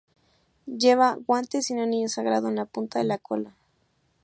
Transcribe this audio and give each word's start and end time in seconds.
Lleva 0.65 1.13
guantes 1.27 1.69
y 1.69 1.73
un 1.75 1.81
anillo 1.81 2.09
sagrado 2.09 2.47
en 2.49 2.55
la 2.55 2.65
punta 2.65 2.97
de 2.97 3.05
la 3.05 3.19
cola. 3.19 3.53